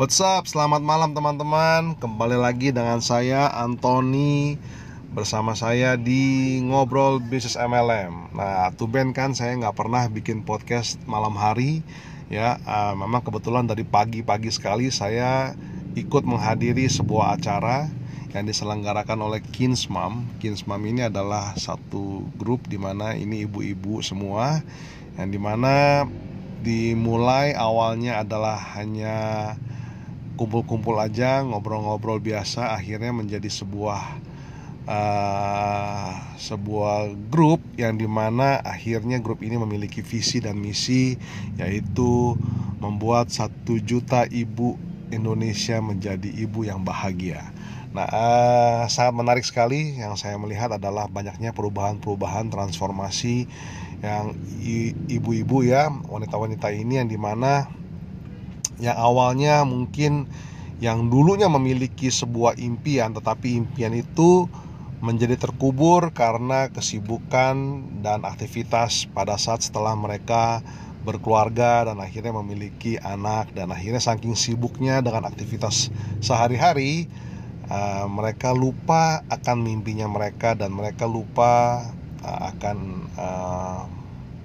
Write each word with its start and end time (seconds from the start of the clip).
What's 0.00 0.16
up? 0.24 0.48
Selamat 0.48 0.80
malam 0.80 1.12
teman-teman. 1.12 1.92
Kembali 2.00 2.40
lagi 2.40 2.72
dengan 2.72 3.04
saya 3.04 3.52
Anthony 3.52 4.56
bersama 5.12 5.52
saya 5.52 6.00
di 6.00 6.56
ngobrol 6.64 7.20
bisnis 7.20 7.52
MLM. 7.52 8.32
Nah, 8.32 8.72
tuben 8.80 9.12
kan 9.12 9.36
saya 9.36 9.52
nggak 9.60 9.76
pernah 9.76 10.08
bikin 10.08 10.40
podcast 10.40 10.96
malam 11.04 11.36
hari 11.36 11.84
ya. 12.32 12.56
Uh, 12.64 12.96
memang 12.96 13.20
kebetulan 13.20 13.68
dari 13.68 13.84
pagi-pagi 13.84 14.48
sekali 14.48 14.88
saya 14.88 15.52
ikut 15.92 16.24
menghadiri 16.24 16.88
sebuah 16.88 17.36
acara 17.36 17.84
yang 18.32 18.48
diselenggarakan 18.48 19.20
oleh 19.20 19.44
Kinsmam. 19.52 20.24
Kinsmam 20.40 20.80
ini 20.80 21.12
adalah 21.12 21.52
satu 21.60 22.24
grup 22.40 22.72
di 22.72 22.80
mana 22.80 23.12
ini 23.20 23.44
ibu-ibu 23.44 24.00
semua 24.00 24.64
yang 25.20 25.28
di 25.28 25.36
mana 25.36 26.08
dimulai 26.64 27.52
awalnya 27.52 28.24
adalah 28.24 28.56
hanya 28.80 29.52
kumpul-kumpul 30.40 30.96
aja 30.96 31.44
ngobrol-ngobrol 31.44 32.16
biasa 32.16 32.72
akhirnya 32.72 33.12
menjadi 33.12 33.52
sebuah 33.52 34.00
uh, 34.88 36.10
sebuah 36.40 37.12
grup 37.28 37.60
yang 37.76 38.00
di 38.00 38.08
mana 38.08 38.56
akhirnya 38.64 39.20
grup 39.20 39.44
ini 39.44 39.60
memiliki 39.60 40.00
visi 40.00 40.40
dan 40.40 40.56
misi 40.56 41.20
yaitu 41.60 42.40
membuat 42.80 43.28
satu 43.28 43.76
juta 43.84 44.24
ibu 44.32 44.80
Indonesia 45.12 45.76
menjadi 45.84 46.32
ibu 46.32 46.64
yang 46.64 46.80
bahagia. 46.80 47.44
Nah, 47.90 48.06
uh, 48.06 48.82
sangat 48.86 49.12
menarik 49.18 49.44
sekali 49.44 49.98
yang 49.98 50.14
saya 50.14 50.38
melihat 50.38 50.70
adalah 50.70 51.10
banyaknya 51.10 51.50
perubahan-perubahan 51.50 52.48
transformasi 52.48 53.50
yang 54.00 54.32
ibu-ibu 55.10 55.66
ya 55.66 55.92
wanita-wanita 56.08 56.72
ini 56.72 57.02
yang 57.02 57.10
di 57.10 57.20
mana 57.20 57.68
yang 58.80 58.96
awalnya 58.96 59.62
mungkin 59.68 60.26
yang 60.80 61.12
dulunya 61.12 61.46
memiliki 61.46 62.08
sebuah 62.08 62.56
impian 62.56 63.12
tetapi 63.12 63.52
impian 63.54 63.92
itu 63.92 64.48
menjadi 65.00 65.36
terkubur 65.40 66.12
karena 66.12 66.68
kesibukan 66.72 67.56
dan 68.04 68.24
aktivitas 68.24 69.08
pada 69.12 69.40
saat 69.40 69.64
setelah 69.64 69.96
mereka 69.96 70.60
berkeluarga 71.00 71.88
dan 71.88 71.96
akhirnya 72.04 72.36
memiliki 72.36 73.00
anak 73.00 73.56
dan 73.56 73.72
akhirnya 73.72 74.00
saking 74.00 74.36
sibuknya 74.36 75.00
dengan 75.00 75.24
aktivitas 75.24 75.88
sehari-hari 76.20 77.08
uh, 77.72 78.04
mereka 78.12 78.52
lupa 78.52 79.24
akan 79.32 79.64
mimpinya 79.64 80.04
mereka 80.04 80.52
dan 80.52 80.76
mereka 80.76 81.08
lupa 81.08 81.80
uh, 82.20 82.40
akan 82.52 82.76
uh, 83.16 83.82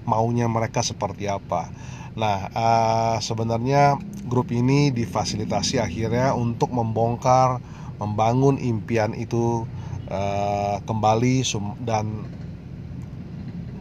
maunya 0.07 0.47
mereka 0.47 0.85
seperti 0.85 1.27
apa. 1.27 1.67
Nah, 2.15 2.47
uh, 2.55 3.17
sebenarnya 3.19 3.99
grup 4.23 4.47
ini 4.55 4.87
difasilitasi 4.95 5.83
akhirnya 5.83 6.31
untuk 6.31 6.71
membongkar, 6.71 7.59
membangun 7.99 8.55
impian 8.55 9.11
itu 9.11 9.67
uh, 10.07 10.79
kembali 10.87 11.43
dan 11.83 12.23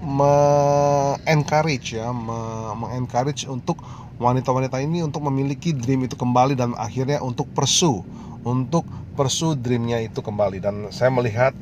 me-encourage 0.04 1.96
ya, 1.96 2.10
me-encourage 2.76 3.46
untuk 3.46 3.78
wanita-wanita 4.18 4.82
ini 4.82 5.00
untuk 5.06 5.24
memiliki 5.26 5.70
dream 5.72 6.04
itu 6.06 6.19
kembali 6.19 6.58
dan 6.58 6.74
akhirnya 6.76 7.22
untuk 7.22 7.48
pursue, 7.54 8.02
untuk 8.42 8.84
pursue 9.14 9.54
dreamnya 9.54 10.02
itu 10.02 10.20
kembali. 10.20 10.58
Dan 10.58 10.74
saya 10.91 11.08
melihat 11.14 11.54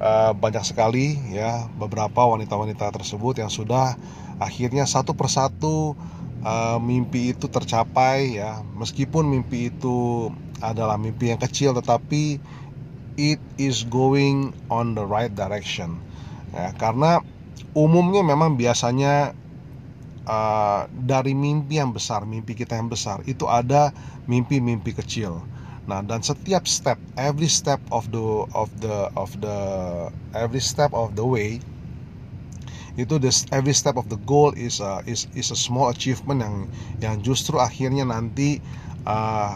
uh, 0.00 0.32
banyak 0.34 0.64
sekali 0.64 1.20
ya 1.30 1.68
beberapa 1.76 2.24
wanita-wanita 2.26 2.90
tersebut 2.96 3.44
yang 3.44 3.52
sudah 3.52 3.94
akhirnya 4.38 4.86
satu 4.86 5.14
persatu 5.14 5.94
uh, 6.42 6.78
mimpi 6.82 7.34
itu 7.34 7.46
tercapai 7.50 8.38
ya. 8.38 8.62
Meskipun 8.78 9.26
mimpi 9.26 9.70
itu 9.70 10.30
adalah 10.58 10.98
mimpi 10.98 11.30
yang 11.30 11.38
kecil 11.38 11.74
tetapi 11.74 12.42
it 13.18 13.42
is 13.58 13.86
going 13.86 14.54
on 14.70 14.94
the 14.94 15.04
right 15.04 15.34
direction 15.34 15.98
ya. 16.54 16.74
Karena 16.78 17.22
umumnya 17.74 18.22
memang 18.22 18.58
biasanya 18.58 19.34
uh, 20.26 20.86
dari 20.90 21.34
mimpi 21.34 21.78
yang 21.78 21.90
besar 21.94 22.22
mimpi 22.26 22.54
kita 22.54 22.78
yang 22.78 22.90
besar 22.90 23.22
itu 23.26 23.46
ada 23.46 23.90
mimpi-mimpi 24.28 24.92
kecil. 24.92 25.40
Nah, 25.88 26.04
dan 26.04 26.20
setiap 26.20 26.68
step, 26.68 27.00
every 27.16 27.48
step 27.48 27.80
of 27.88 28.12
the 28.12 28.44
of 28.52 28.68
the 28.84 29.08
of 29.16 29.32
the 29.40 29.58
every 30.36 30.60
step 30.60 30.92
of 30.92 31.16
the 31.16 31.24
way 31.24 31.64
itu 32.98 33.14
this 33.22 33.46
every 33.54 33.70
step 33.70 33.94
of 33.94 34.10
the 34.10 34.18
goal 34.26 34.50
is 34.58 34.82
a, 34.82 35.06
is 35.06 35.30
is 35.38 35.54
a 35.54 35.58
small 35.58 35.86
achievement 35.94 36.42
yang 36.42 36.56
yang 36.98 37.14
justru 37.22 37.62
akhirnya 37.62 38.02
nanti 38.02 38.58
uh, 39.06 39.54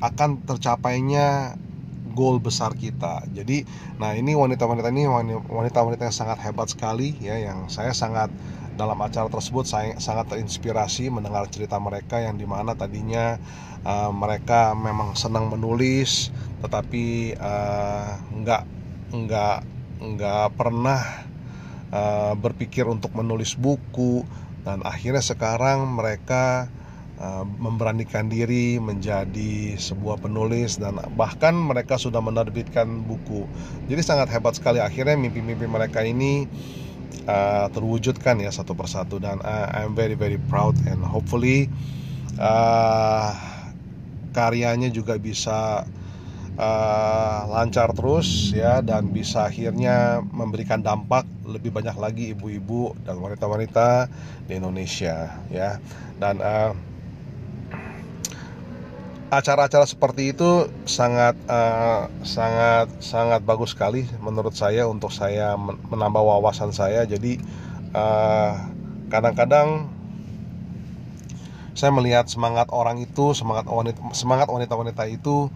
akan 0.00 0.40
tercapainya 0.48 1.56
goal 2.14 2.38
besar 2.38 2.72
kita. 2.78 3.26
Jadi, 3.34 3.66
nah 3.98 4.14
ini 4.14 4.38
wanita-wanita 4.38 4.88
ini 4.94 5.04
wanita-wanita 5.50 6.08
yang 6.08 6.14
sangat 6.14 6.38
hebat 6.46 6.70
sekali 6.70 7.18
ya 7.18 7.36
yang 7.36 7.66
saya 7.66 7.90
sangat 7.90 8.30
dalam 8.74 8.98
acara 9.02 9.30
tersebut 9.30 9.66
saya 9.66 9.94
sangat 10.02 10.34
terinspirasi 10.34 11.06
mendengar 11.06 11.46
cerita 11.46 11.78
mereka 11.78 12.18
yang 12.18 12.34
di 12.34 12.42
mana 12.42 12.74
tadinya 12.74 13.38
uh, 13.86 14.10
mereka 14.10 14.74
memang 14.74 15.14
senang 15.14 15.46
menulis 15.46 16.34
tetapi 16.58 17.38
uh, 17.38 18.18
nggak 18.34 18.62
nggak 19.14 19.58
nggak 20.02 20.46
pernah 20.58 21.00
uh, 21.94 22.34
berpikir 22.34 22.84
untuk 22.90 23.14
menulis 23.14 23.54
buku 23.54 24.26
dan 24.66 24.82
akhirnya 24.82 25.22
sekarang 25.22 25.94
mereka 25.94 26.66
uh, 27.22 27.46
memberanikan 27.46 28.26
diri 28.26 28.82
menjadi 28.82 29.78
sebuah 29.78 30.18
penulis 30.18 30.82
dan 30.82 30.98
bahkan 31.14 31.54
mereka 31.54 31.94
sudah 32.00 32.18
menerbitkan 32.18 33.06
buku. 33.06 33.46
Jadi 33.86 34.02
sangat 34.02 34.34
hebat 34.34 34.58
sekali 34.58 34.82
akhirnya 34.82 35.14
mimpi-mimpi 35.14 35.70
mereka 35.70 36.02
ini 36.02 36.50
uh, 37.28 37.70
terwujudkan 37.70 38.42
ya 38.42 38.50
satu 38.50 38.74
persatu 38.74 39.22
dan 39.22 39.38
uh, 39.44 39.70
I'm 39.70 39.94
very 39.94 40.18
very 40.18 40.40
proud 40.50 40.74
and 40.90 40.98
hopefully 41.04 41.70
uh, 42.40 43.30
karyanya 44.34 44.90
juga 44.90 45.14
bisa 45.20 45.86
uh, 46.58 47.40
lancar 47.46 47.94
terus 47.94 48.50
ya 48.50 48.82
dan 48.82 49.14
bisa 49.14 49.46
akhirnya 49.46 50.18
memberikan 50.24 50.82
dampak 50.82 51.33
lebih 51.44 51.70
banyak 51.70 51.96
lagi 51.96 52.32
ibu-ibu 52.32 52.96
dan 53.04 53.20
wanita-wanita 53.20 54.08
di 54.48 54.58
Indonesia 54.58 55.40
ya. 55.48 55.78
Dan 56.18 56.40
uh, 56.40 56.72
acara-acara 59.30 59.84
seperti 59.84 60.32
itu 60.32 60.68
sangat 60.88 61.34
uh, 61.48 62.08
sangat 62.22 62.88
sangat 63.02 63.40
bagus 63.44 63.74
sekali 63.76 64.06
menurut 64.22 64.54
saya 64.56 64.86
untuk 64.88 65.12
saya 65.12 65.56
menambah 65.90 66.22
wawasan 66.22 66.72
saya. 66.72 67.06
Jadi 67.06 67.38
kadang-kadang 69.06 69.86
uh, 69.86 69.92
saya 71.74 71.90
melihat 71.90 72.30
semangat 72.30 72.70
orang 72.70 73.02
itu 73.02 73.34
semangat 73.34 73.66
wanita 73.66 73.98
semangat 74.14 74.46
wanita-wanita 74.46 75.10
itu 75.10 75.50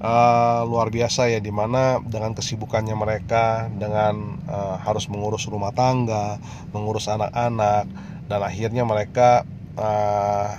uh, 0.00 0.62
luar 0.68 0.92
biasa 0.92 1.30
ya 1.32 1.40
di 1.40 1.52
mana 1.52 2.00
dengan 2.04 2.36
kesibukannya 2.36 2.96
mereka 2.96 3.70
dengan 3.72 4.40
uh, 4.48 4.76
harus 4.80 5.08
mengurus 5.08 5.48
rumah 5.48 5.72
tangga 5.72 6.40
mengurus 6.72 7.08
anak-anak 7.08 7.88
dan 8.26 8.40
akhirnya 8.42 8.82
mereka 8.82 9.46
uh, 9.78 10.50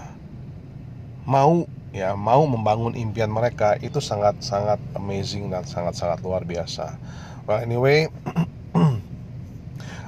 mau 1.28 1.68
ya 1.92 2.14
mau 2.14 2.46
membangun 2.46 2.94
impian 2.96 3.32
mereka 3.32 3.76
itu 3.82 4.00
sangat 4.00 4.40
sangat 4.44 4.80
amazing 4.96 5.50
dan 5.52 5.66
sangat 5.66 5.98
sangat 5.98 6.20
luar 6.24 6.46
biasa. 6.46 6.96
Well 7.48 7.64
anyway 7.64 8.08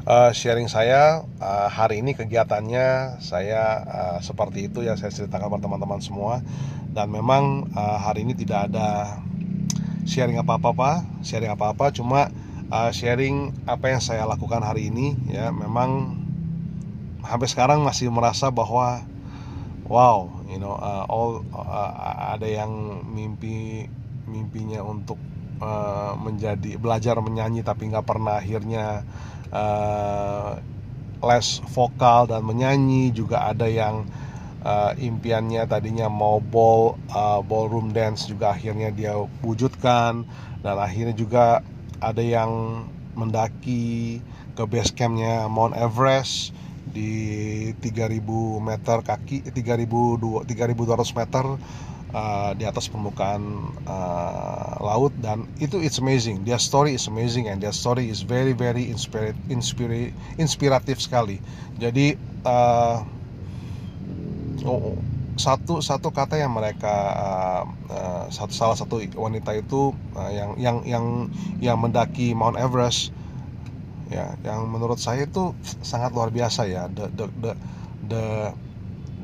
uh, 0.09 0.31
sharing 0.33 0.65
saya 0.65 1.21
uh, 1.37 1.69
hari 1.69 2.01
ini 2.01 2.17
kegiatannya 2.17 3.21
saya 3.21 3.61
uh, 3.85 4.17
seperti 4.19 4.65
itu 4.65 4.81
ya 4.81 4.97
saya 4.97 5.13
ceritakan 5.13 5.53
kepada 5.53 5.69
teman-teman 5.69 6.01
semua. 6.01 6.41
Dan 6.89 7.13
memang 7.13 7.69
uh, 7.77 8.01
hari 8.01 8.25
ini 8.25 8.33
tidak 8.33 8.73
ada 8.73 9.21
sharing 10.09 10.41
apa-apa 10.41 11.05
sharing 11.21 11.53
apa-apa. 11.53 11.93
Cuma 11.93 12.33
uh, 12.73 12.89
sharing 12.89 13.53
apa 13.69 13.93
yang 13.93 14.01
saya 14.01 14.25
lakukan 14.25 14.65
hari 14.65 14.89
ini 14.89 15.13
ya 15.29 15.53
memang 15.53 16.17
sampai 17.21 17.45
sekarang 17.45 17.85
masih 17.85 18.09
merasa 18.09 18.49
bahwa 18.49 19.05
wow 19.85 20.25
you 20.49 20.57
know 20.57 20.73
uh, 20.73 21.05
all 21.05 21.45
uh, 21.53 22.33
ada 22.33 22.49
yang 22.49 23.05
mimpi 23.05 23.85
mimpinya 24.25 24.81
untuk 24.81 25.21
uh, 25.59 26.15
menjadi 26.19 26.79
belajar 26.79 27.19
menyanyi 27.19 27.61
tapi 27.61 27.87
nggak 27.91 28.07
pernah 28.07 28.39
akhirnya 28.39 29.03
uh, 29.51 30.59
les 31.19 31.47
vokal 31.71 32.31
dan 32.31 32.41
menyanyi. 32.43 33.11
Juga 33.11 33.51
ada 33.51 33.67
yang 33.67 34.07
uh, 34.63 34.91
impiannya 34.95 35.67
tadinya 35.67 36.07
mau 36.07 36.39
ball 36.39 36.95
uh, 37.11 37.43
ballroom 37.43 37.91
dance 37.91 38.27
juga 38.27 38.55
akhirnya 38.55 38.89
dia 38.91 39.15
wujudkan. 39.43 40.23
Dan 40.59 40.75
akhirnya 40.75 41.15
juga 41.15 41.63
ada 41.99 42.23
yang 42.23 42.83
mendaki 43.15 44.19
ke 44.55 44.63
base 44.67 44.91
campnya 44.95 45.47
Mount 45.47 45.75
Everest 45.75 46.55
di 46.89 47.69
3000 47.77 48.19
meter 48.59 48.97
kaki 49.05 49.45
3000 49.53 50.49
3200 50.49 51.19
meter 51.19 51.45
uh, 52.13 52.51
di 52.57 52.65
atas 52.65 52.89
permukaan 52.89 53.73
uh, 53.85 54.73
laut 54.81 55.13
dan 55.21 55.45
itu 55.61 55.77
it's 55.81 56.01
amazing. 56.01 56.45
Their 56.45 56.61
story 56.61 56.97
is 56.97 57.05
amazing 57.05 57.49
and 57.49 57.61
their 57.61 57.75
story 57.75 58.09
is 58.09 58.25
very 58.25 58.53
very 58.53 58.89
inspirat 58.89 59.37
inspira 59.49 60.09
inspiratif 60.41 61.01
sekali. 61.01 61.37
Jadi 61.77 62.17
uh, 62.45 63.01
oh, 64.65 64.97
satu 65.39 65.79
satu 65.79 66.11
kata 66.11 66.35
yang 66.35 66.51
mereka 66.51 66.95
uh, 67.15 67.63
uh, 67.87 68.23
satu 68.27 68.51
salah 68.51 68.75
satu 68.75 68.99
wanita 69.15 69.55
itu 69.55 69.95
uh, 70.17 70.31
yang 70.33 70.51
yang 70.59 70.77
yang 70.83 71.05
yang 71.63 71.77
mendaki 71.79 72.35
Mount 72.35 72.59
Everest 72.59 73.15
ya 74.09 74.33
yang 74.41 74.65
menurut 74.65 74.97
saya 74.97 75.29
itu 75.29 75.53
sangat 75.85 76.11
luar 76.11 76.33
biasa 76.33 76.65
ya. 76.65 76.89
The 76.89 77.07
the 77.13 77.25
the 77.39 77.51
the, 78.09 78.23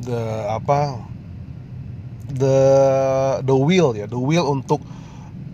the 0.06 0.22
apa 0.54 1.02
the 2.34 2.60
the 3.46 3.56
will 3.56 3.94
ya 3.94 4.10
the 4.10 4.18
will 4.18 4.50
untuk 4.50 4.82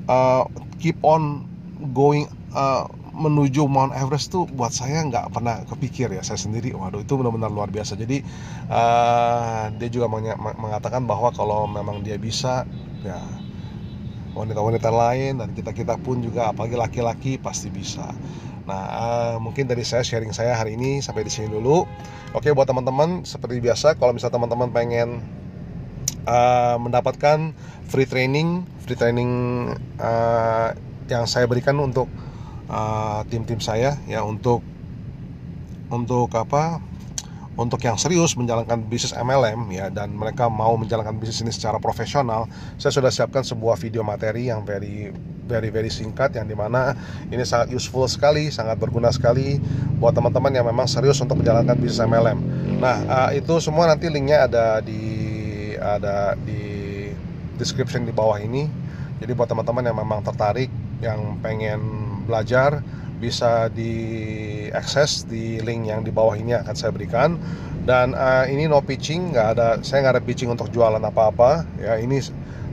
uh, 0.07 0.47
keep 0.79 0.95
on 1.03 1.45
going 1.91 2.29
uh, 2.56 2.88
menuju 3.12 3.68
Mount 3.68 3.91
Everest 3.91 4.31
tuh 4.31 4.47
buat 4.47 4.71
saya 4.71 5.03
nggak 5.03 5.35
pernah 5.35 5.62
kepikir 5.68 6.09
ya 6.15 6.23
saya 6.23 6.39
sendiri. 6.39 6.71
Waduh 6.71 7.03
itu 7.03 7.13
benar-benar 7.19 7.51
luar 7.51 7.69
biasa. 7.69 8.00
Jadi 8.00 8.23
uh, 8.71 9.68
dia 9.75 9.89
juga 9.91 10.07
mengatakan 10.57 11.06
bahwa 11.06 11.29
kalau 11.35 11.68
memang 11.68 12.01
dia 12.01 12.15
bisa 12.15 12.63
ya 13.03 13.19
wanita-wanita 14.31 14.88
lain 14.88 15.44
dan 15.44 15.51
kita-kita 15.51 16.00
pun 16.00 16.23
juga 16.23 16.56
apalagi 16.56 16.79
laki-laki 16.79 17.35
pasti 17.35 17.68
bisa. 17.68 18.15
Nah 18.63 18.83
uh, 18.88 19.35
mungkin 19.44 19.68
dari 19.68 19.83
saya 19.83 20.07
sharing 20.07 20.31
saya 20.31 20.56
hari 20.56 20.79
ini 20.79 21.03
sampai 21.03 21.27
di 21.27 21.31
sini 21.31 21.51
dulu. 21.51 21.83
Oke 22.31 22.56
buat 22.56 22.65
teman-teman 22.65 23.27
seperti 23.27 23.59
biasa 23.59 24.00
kalau 24.00 24.15
misalnya 24.15 24.39
teman-teman 24.39 24.71
pengen 24.71 25.19
uh, 26.25 26.75
mendapatkan 26.81 27.53
free 27.88 28.09
training 28.09 28.65
free 28.83 28.97
training 28.97 29.31
uh, 30.01 30.73
yang 31.12 31.27
saya 31.27 31.45
berikan 31.47 31.75
untuk 31.79 32.07
Eh, 32.71 33.21
tim-tim 33.27 33.59
uh, 33.59 33.63
saya 33.68 34.00
ya 34.07 34.23
untuk 34.23 34.63
untuk 35.91 36.31
apa 36.31 36.79
untuk 37.59 37.83
yang 37.83 38.00
serius 38.00 38.39
menjalankan 38.39 38.88
bisnis 38.88 39.12
MLM 39.12 39.68
ya 39.75 39.91
dan 39.91 40.15
mereka 40.15 40.47
mau 40.47 40.79
menjalankan 40.79 41.19
bisnis 41.19 41.44
ini 41.44 41.51
secara 41.51 41.83
profesional 41.83 42.47
saya 42.79 42.95
sudah 42.95 43.12
siapkan 43.12 43.44
sebuah 43.44 43.75
video 43.75 44.07
materi 44.07 44.47
yang 44.47 44.63
very 44.63 45.12
very 45.51 45.68
very 45.68 45.91
singkat 45.91 46.31
yang 46.31 46.47
di 46.47 46.56
mana 46.56 46.95
ini 47.27 47.44
sangat 47.44 47.75
useful 47.75 48.07
sekali 48.07 48.47
sangat 48.47 48.79
berguna 48.79 49.12
sekali 49.12 49.59
buat 50.00 50.15
teman-teman 50.15 50.56
yang 50.56 50.63
memang 50.63 50.88
serius 50.88 51.19
untuk 51.19 51.44
menjalankan 51.44 51.75
bisnis 51.75 52.00
MLM 52.00 52.39
nah 52.79 53.03
uh, 53.03 53.29
itu 53.35 53.59
semua 53.59 53.91
nanti 53.91 54.07
linknya 54.07 54.47
ada 54.47 54.79
di 54.79 55.20
ada 55.81 56.38
di 56.48 57.10
description 57.57 58.06
di 58.06 58.13
bawah 58.13 58.38
ini. 58.39 58.69
Jadi 59.22 59.31
buat 59.38 59.50
teman-teman 59.50 59.86
yang 59.86 59.98
memang 59.98 60.25
tertarik 60.25 60.69
yang 61.01 61.38
pengen 61.42 61.81
belajar 62.25 62.81
bisa 63.22 63.69
diakses 63.69 65.30
di 65.30 65.62
link 65.62 65.89
yang 65.89 66.01
di 66.01 66.10
bawah 66.10 66.33
ini 66.33 66.57
akan 66.57 66.74
saya 66.74 66.89
berikan. 66.94 67.38
Dan 67.86 68.13
uh, 68.13 68.45
ini 68.45 68.69
no 68.69 68.81
pitching 68.81 69.33
nggak 69.33 69.48
ada 69.57 69.68
saya 69.81 70.06
nggak 70.06 70.22
ada 70.22 70.24
pitching 70.25 70.50
untuk 70.50 70.69
jualan 70.74 71.01
apa-apa. 71.01 71.66
Ya 71.78 71.98
ini 72.01 72.22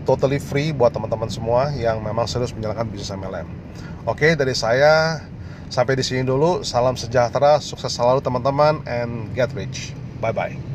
totally 0.08 0.40
free 0.40 0.72
buat 0.72 0.92
teman-teman 0.92 1.28
semua 1.28 1.68
yang 1.76 2.00
memang 2.00 2.24
serius 2.24 2.56
menjalankan 2.56 2.88
bisnis 2.88 3.12
MLM 3.12 3.68
oke 4.08 4.28
dari 4.32 4.56
saya 4.56 5.20
sampai 5.68 6.00
di 6.00 6.04
sini 6.04 6.24
dulu. 6.24 6.64
Salam 6.64 6.96
sejahtera 6.96 7.60
sukses 7.60 7.92
selalu 7.92 8.24
teman-teman 8.24 8.80
and 8.88 9.28
get 9.36 9.52
rich. 9.52 9.92
Bye 10.24 10.32
bye 10.32 10.67